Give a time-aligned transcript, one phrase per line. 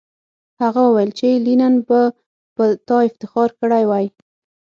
[0.61, 1.99] هغه وویل چې لینن به
[2.55, 4.05] په تا افتخار کړی وای